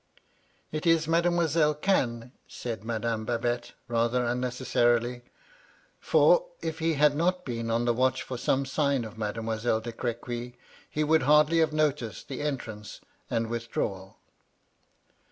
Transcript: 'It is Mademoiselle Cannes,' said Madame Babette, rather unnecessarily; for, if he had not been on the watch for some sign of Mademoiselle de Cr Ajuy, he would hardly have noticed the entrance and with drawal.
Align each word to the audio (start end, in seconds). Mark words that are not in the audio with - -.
'It 0.71 0.87
is 0.87 1.07
Mademoiselle 1.07 1.75
Cannes,' 1.75 2.31
said 2.47 2.83
Madame 2.83 3.23
Babette, 3.23 3.73
rather 3.87 4.25
unnecessarily; 4.25 5.21
for, 5.99 6.47
if 6.59 6.79
he 6.79 6.95
had 6.95 7.15
not 7.15 7.45
been 7.45 7.69
on 7.69 7.85
the 7.85 7.93
watch 7.93 8.23
for 8.23 8.35
some 8.39 8.65
sign 8.65 9.03
of 9.03 9.15
Mademoiselle 9.19 9.79
de 9.79 9.91
Cr 9.91 10.07
Ajuy, 10.09 10.55
he 10.89 11.03
would 11.03 11.21
hardly 11.21 11.59
have 11.59 11.71
noticed 11.71 12.29
the 12.29 12.41
entrance 12.41 13.01
and 13.29 13.45
with 13.45 13.69
drawal. 13.69 14.17